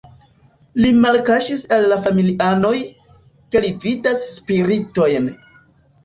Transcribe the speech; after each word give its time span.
Li 0.83 0.87
malkaŝis 1.01 1.65
al 1.75 1.83
la 1.91 1.99
familianoj, 2.05 2.71
ke 3.55 3.61
li 3.65 3.69
vidas 3.83 4.23
spiritojn. 4.31 5.29